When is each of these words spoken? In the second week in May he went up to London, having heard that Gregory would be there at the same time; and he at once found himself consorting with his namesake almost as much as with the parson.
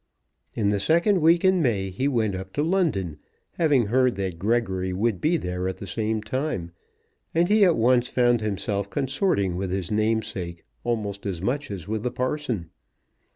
In 0.55 0.69
the 0.69 0.79
second 0.79 1.21
week 1.21 1.45
in 1.45 1.61
May 1.61 1.91
he 1.91 2.07
went 2.07 2.33
up 2.33 2.53
to 2.53 2.63
London, 2.63 3.19
having 3.59 3.85
heard 3.85 4.15
that 4.15 4.39
Gregory 4.39 4.91
would 4.93 5.21
be 5.21 5.37
there 5.37 5.67
at 5.67 5.77
the 5.77 5.85
same 5.85 6.23
time; 6.23 6.71
and 7.35 7.47
he 7.49 7.63
at 7.63 7.75
once 7.75 8.07
found 8.07 8.41
himself 8.41 8.89
consorting 8.89 9.55
with 9.57 9.71
his 9.71 9.91
namesake 9.91 10.63
almost 10.83 11.27
as 11.27 11.39
much 11.39 11.69
as 11.69 11.87
with 11.87 12.01
the 12.01 12.09
parson. 12.09 12.71